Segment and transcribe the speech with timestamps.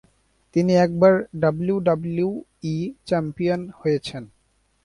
[0.55, 1.13] তিনি একবার
[1.41, 2.75] WWE
[3.07, 4.23] champion হয়েছেন।